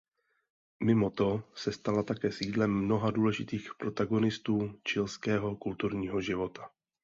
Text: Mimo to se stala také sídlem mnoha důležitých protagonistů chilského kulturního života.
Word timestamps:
Mimo 0.89 1.09
to 1.11 1.43
se 1.55 1.71
stala 1.71 2.03
také 2.03 2.31
sídlem 2.31 2.71
mnoha 2.73 3.11
důležitých 3.11 3.69
protagonistů 3.77 4.79
chilského 4.89 5.55
kulturního 5.55 6.21
života. 6.21 6.69